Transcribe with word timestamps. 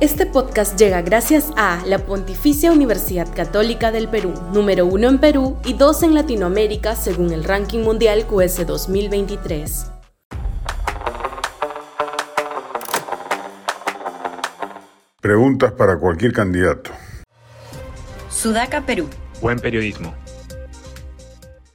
Este 0.00 0.24
podcast 0.24 0.78
llega 0.78 1.02
gracias 1.02 1.52
a 1.58 1.84
la 1.84 1.98
Pontificia 1.98 2.72
Universidad 2.72 3.28
Católica 3.34 3.92
del 3.92 4.08
Perú, 4.08 4.32
número 4.50 4.86
uno 4.86 5.10
en 5.10 5.18
Perú 5.18 5.58
y 5.62 5.74
dos 5.74 6.02
en 6.02 6.14
Latinoamérica 6.14 6.96
según 6.96 7.32
el 7.32 7.44
ranking 7.44 7.80
mundial 7.80 8.26
QS 8.26 8.66
2023. 8.66 9.92
Preguntas 15.20 15.72
para 15.72 15.98
cualquier 15.98 16.32
candidato. 16.32 16.92
Sudaca, 18.30 18.86
Perú. 18.86 19.06
Buen 19.42 19.58
periodismo. 19.58 20.14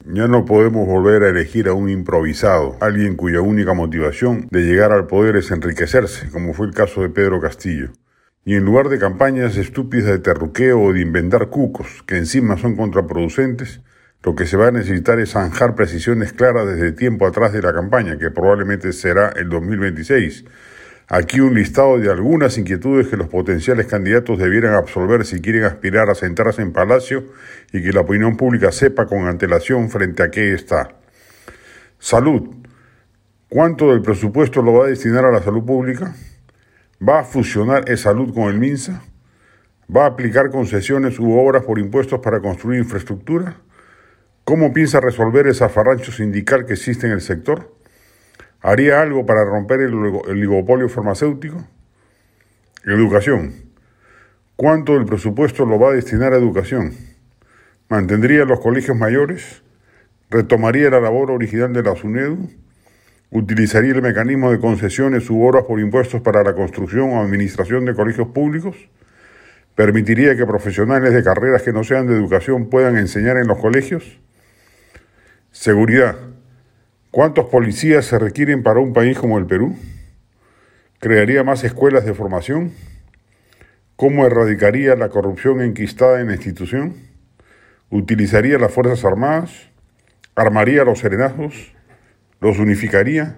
Ya 0.03 0.27
no 0.27 0.45
podemos 0.45 0.87
volver 0.87 1.21
a 1.21 1.29
elegir 1.29 1.67
a 1.67 1.73
un 1.73 1.91
improvisado, 1.91 2.75
alguien 2.81 3.17
cuya 3.17 3.41
única 3.41 3.75
motivación 3.75 4.47
de 4.49 4.61
llegar 4.61 4.91
al 4.91 5.05
poder 5.05 5.35
es 5.35 5.51
enriquecerse, 5.51 6.31
como 6.31 6.55
fue 6.55 6.65
el 6.65 6.73
caso 6.73 7.03
de 7.03 7.09
Pedro 7.09 7.39
Castillo. 7.39 7.91
Y 8.47 8.53
en 8.53 8.63
lugar 8.63 8.89
de 8.89 8.99
campañas 8.99 9.57
estúpidas 9.57 10.05
de 10.05 10.19
terruqueo 10.19 10.79
o 10.79 10.93
de 10.93 11.01
inventar 11.01 11.49
cucos, 11.49 12.03
que 12.05 12.17
encima 12.17 12.57
son 12.57 12.75
contraproducentes, 12.75 13.81
lo 14.21 14.35
que 14.35 14.45
se 14.45 14.55
va 14.55 14.67
a 14.67 14.71
necesitar 14.71 15.19
es 15.19 15.31
zanjar 15.31 15.73
precisiones 15.73 16.31
claras 16.31 16.67
desde 16.67 16.91
tiempo 16.91 17.25
atrás 17.25 17.53
de 17.53 17.63
la 17.63 17.73
campaña, 17.73 18.19
que 18.19 18.29
probablemente 18.29 18.93
será 18.93 19.29
el 19.29 19.49
2026. 19.49 20.45
Aquí 21.07 21.39
un 21.39 21.55
listado 21.55 21.97
de 21.97 22.11
algunas 22.11 22.59
inquietudes 22.59 23.07
que 23.07 23.17
los 23.17 23.29
potenciales 23.29 23.87
candidatos 23.87 24.37
debieran 24.37 24.75
absolver 24.75 25.25
si 25.25 25.41
quieren 25.41 25.63
aspirar 25.63 26.11
a 26.11 26.15
sentarse 26.15 26.61
en 26.61 26.71
palacio 26.71 27.25
y 27.73 27.81
que 27.81 27.93
la 27.93 28.01
opinión 28.01 28.37
pública 28.37 28.71
sepa 28.71 29.07
con 29.07 29.27
antelación 29.27 29.89
frente 29.89 30.21
a 30.21 30.29
qué 30.29 30.53
está. 30.53 30.95
Salud. 31.97 32.49
¿Cuánto 33.49 33.89
del 33.89 34.03
presupuesto 34.03 34.61
lo 34.61 34.73
va 34.73 34.85
a 34.85 34.89
destinar 34.89 35.25
a 35.25 35.31
la 35.31 35.41
salud 35.41 35.65
pública? 35.65 36.13
¿Va 37.01 37.19
a 37.19 37.23
fusionar 37.25 37.89
e-salud 37.89 38.33
con 38.33 38.45
el 38.45 38.57
MINSA? 38.57 39.03
¿Va 39.93 40.05
a 40.05 40.07
aplicar 40.07 40.49
concesiones 40.49 41.19
u 41.19 41.37
obras 41.37 41.63
por 41.63 41.77
impuestos 41.77 42.21
para 42.21 42.39
construir 42.39 42.79
infraestructura? 42.79 43.57
¿Cómo 44.45 44.71
piensa 44.71 45.01
resolver 45.01 45.45
ese 45.47 45.65
afarrancho 45.65 46.13
sindical 46.13 46.65
que 46.65 46.73
existe 46.73 47.05
en 47.05 47.11
el 47.11 47.19
sector? 47.19 47.75
¿Haría 48.61 49.01
algo 49.01 49.25
para 49.25 49.43
romper 49.43 49.81
el 49.81 49.93
oligopolio 49.93 50.87
farmacéutico? 50.87 51.67
Educación. 52.85 53.53
¿Cuánto 54.55 54.93
del 54.93 55.05
presupuesto 55.05 55.65
lo 55.65 55.77
va 55.77 55.89
a 55.89 55.95
destinar 55.95 56.31
a 56.31 56.37
educación? 56.37 56.93
¿Mantendría 57.89 58.45
los 58.45 58.61
colegios 58.61 58.95
mayores? 58.95 59.63
¿Retomaría 60.29 60.89
la 60.89 61.01
labor 61.01 61.29
original 61.31 61.73
de 61.73 61.83
la 61.83 61.93
SUNEDU? 61.95 62.49
Utilizaría 63.37 63.91
el 63.91 64.01
mecanismo 64.01 64.49
de 64.49 64.59
concesiones 64.59 65.29
u 65.29 65.43
horas 65.43 65.63
por 65.63 65.81
impuestos 65.81 66.21
para 66.21 66.41
la 66.41 66.55
construcción 66.55 67.11
o 67.11 67.21
administración 67.21 67.83
de 67.83 67.93
colegios 67.93 68.29
públicos, 68.29 68.77
permitiría 69.75 70.37
que 70.37 70.45
profesionales 70.45 71.13
de 71.13 71.21
carreras 71.21 71.61
que 71.61 71.73
no 71.73 71.83
sean 71.83 72.07
de 72.07 72.15
educación 72.15 72.69
puedan 72.69 72.97
enseñar 72.97 73.35
en 73.35 73.47
los 73.47 73.57
colegios, 73.57 74.19
seguridad. 75.51 76.15
¿Cuántos 77.11 77.47
policías 77.47 78.05
se 78.05 78.17
requieren 78.19 78.63
para 78.63 78.79
un 78.79 78.93
país 78.93 79.17
como 79.19 79.37
el 79.37 79.45
Perú? 79.45 79.75
¿Crearía 80.99 81.43
más 81.43 81.65
escuelas 81.65 82.05
de 82.05 82.13
formación? 82.13 82.71
¿Cómo 83.97 84.25
erradicaría 84.25 84.95
la 84.95 85.09
corrupción 85.09 85.61
enquistada 85.61 86.21
en 86.21 86.27
la 86.27 86.35
institución? 86.35 86.95
¿Utilizaría 87.89 88.57
las 88.57 88.71
Fuerzas 88.71 89.03
Armadas? 89.03 89.51
¿Armaría 90.35 90.85
los 90.85 90.99
serenazgos? 90.99 91.74
¿Los 92.45 92.59
unificaría? 92.59 93.37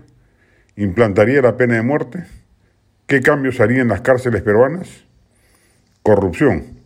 ¿Implantaría 0.76 1.42
la 1.42 1.56
pena 1.56 1.76
de 1.76 1.82
muerte? 1.82 2.26
¿Qué 3.06 3.22
cambios 3.22 3.62
haría 3.62 3.82
en 3.82 3.88
las 3.88 4.02
cárceles 4.02 4.42
peruanas? 4.42 5.06
Corrupción. 6.04 6.82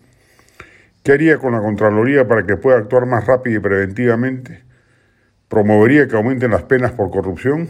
¿Qué 1.02 1.14
haría 1.14 1.40
con 1.40 1.54
la 1.54 1.62
Contraloría 1.62 2.28
para 2.28 2.46
que 2.46 2.58
pueda 2.58 2.78
actuar 2.78 3.08
más 3.08 3.26
rápido 3.26 3.58
y 3.58 3.60
preventivamente? 3.60 4.62
¿Promovería 5.48 6.08
que 6.08 6.16
aumenten 6.16 6.52
las 6.52 6.62
penas 6.62 6.92
por 6.92 7.10
corrupción? 7.10 7.70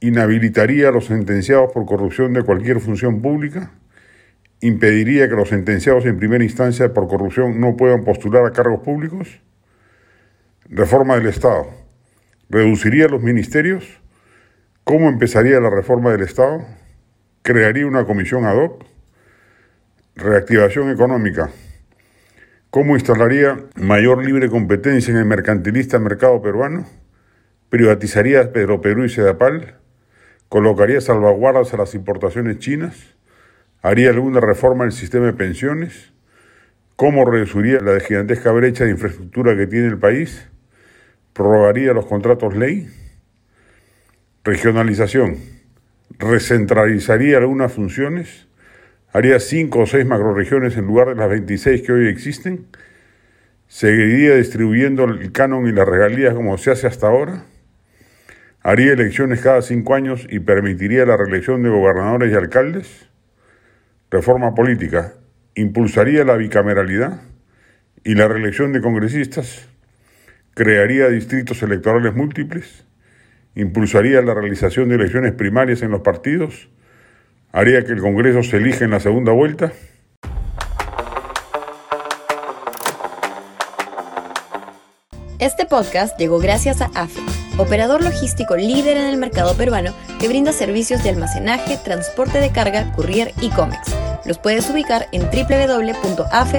¿Inhabilitaría 0.00 0.88
a 0.88 0.92
los 0.92 1.04
sentenciados 1.04 1.70
por 1.70 1.84
corrupción 1.84 2.32
de 2.32 2.44
cualquier 2.44 2.80
función 2.80 3.20
pública? 3.20 3.72
¿Impediría 4.62 5.28
que 5.28 5.36
los 5.36 5.50
sentenciados 5.50 6.06
en 6.06 6.16
primera 6.16 6.42
instancia 6.42 6.94
por 6.94 7.06
corrupción 7.06 7.60
no 7.60 7.76
puedan 7.76 8.02
postular 8.02 8.46
a 8.46 8.52
cargos 8.52 8.80
públicos? 8.80 9.42
Reforma 10.70 11.16
del 11.16 11.26
Estado. 11.26 11.77
¿Reduciría 12.50 13.08
los 13.08 13.22
ministerios? 13.22 13.84
¿Cómo 14.84 15.10
empezaría 15.10 15.60
la 15.60 15.68
reforma 15.68 16.12
del 16.12 16.22
Estado? 16.22 16.64
¿Crearía 17.42 17.86
una 17.86 18.06
comisión 18.06 18.46
ad 18.46 18.56
hoc? 18.56 18.86
Reactivación 20.16 20.88
económica. 20.90 21.50
¿Cómo 22.70 22.94
instalaría 22.94 23.66
mayor 23.74 24.24
libre 24.24 24.48
competencia 24.48 25.12
en 25.12 25.18
el 25.18 25.26
mercantilista 25.26 25.98
mercado 25.98 26.40
peruano? 26.40 26.86
¿Privatizaría 27.68 28.50
Pedro 28.50 28.80
Perú 28.80 29.04
y 29.04 29.10
Sedapal? 29.10 29.74
¿Colocaría 30.48 31.02
salvaguardas 31.02 31.74
a 31.74 31.76
las 31.76 31.94
importaciones 31.94 32.60
chinas? 32.60 33.14
¿Haría 33.82 34.08
alguna 34.08 34.40
reforma 34.40 34.84
del 34.84 34.92
sistema 34.92 35.26
de 35.26 35.34
pensiones? 35.34 36.14
¿Cómo 36.96 37.26
reduciría 37.26 37.80
la 37.80 38.00
gigantesca 38.00 38.52
brecha 38.52 38.84
de 38.84 38.92
infraestructura 38.92 39.54
que 39.54 39.66
tiene 39.66 39.88
el 39.88 39.98
país? 39.98 40.48
Prorrogaría 41.32 41.92
los 41.92 42.06
contratos 42.06 42.56
ley, 42.56 42.88
regionalización, 44.44 45.36
recentralizaría 46.18 47.38
algunas 47.38 47.72
funciones, 47.72 48.48
haría 49.12 49.40
cinco 49.40 49.80
o 49.80 49.86
seis 49.86 50.06
macroregiones 50.06 50.76
en 50.76 50.86
lugar 50.86 51.08
de 51.08 51.14
las 51.14 51.28
26 51.28 51.82
que 51.82 51.92
hoy 51.92 52.08
existen, 52.08 52.66
seguiría 53.66 54.36
distribuyendo 54.36 55.04
el 55.04 55.32
canon 55.32 55.66
y 55.66 55.72
las 55.72 55.86
regalías 55.86 56.34
como 56.34 56.56
se 56.58 56.70
hace 56.70 56.86
hasta 56.86 57.08
ahora, 57.08 57.44
haría 58.62 58.92
elecciones 58.92 59.40
cada 59.40 59.62
cinco 59.62 59.94
años 59.94 60.26
y 60.28 60.40
permitiría 60.40 61.06
la 61.06 61.16
reelección 61.16 61.62
de 61.62 61.68
gobernadores 61.68 62.32
y 62.32 62.34
alcaldes, 62.34 63.08
reforma 64.10 64.54
política, 64.54 65.14
impulsaría 65.54 66.24
la 66.24 66.36
bicameralidad 66.36 67.20
y 68.04 68.14
la 68.14 68.28
reelección 68.28 68.72
de 68.72 68.80
congresistas, 68.80 69.68
crearía 70.58 71.08
distritos 71.08 71.62
electorales 71.62 72.14
múltiples, 72.16 72.84
impulsaría 73.54 74.20
la 74.22 74.34
realización 74.34 74.88
de 74.88 74.96
elecciones 74.96 75.32
primarias 75.32 75.82
en 75.82 75.92
los 75.92 76.00
partidos, 76.00 76.68
haría 77.52 77.84
que 77.84 77.92
el 77.92 78.00
Congreso 78.00 78.42
se 78.42 78.56
elija 78.56 78.84
en 78.84 78.90
la 78.90 78.98
segunda 78.98 79.30
vuelta. 79.30 79.72
Este 85.38 85.64
podcast 85.64 86.18
llegó 86.18 86.40
gracias 86.40 86.80
a 86.82 86.86
AFE, 86.96 87.20
operador 87.56 88.02
logístico 88.02 88.56
líder 88.56 88.96
en 88.96 89.06
el 89.06 89.16
mercado 89.16 89.56
peruano 89.56 89.94
que 90.18 90.26
brinda 90.26 90.50
servicios 90.50 91.04
de 91.04 91.10
almacenaje, 91.10 91.78
transporte 91.84 92.40
de 92.40 92.50
carga, 92.50 92.92
courier 92.94 93.30
y 93.40 93.50
cómics. 93.50 93.94
Los 94.24 94.40
puedes 94.40 94.68
ubicar 94.68 95.06
en 95.12 95.22
www.afe.pe. 95.22 96.58